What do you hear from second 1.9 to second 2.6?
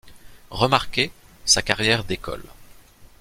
décolle.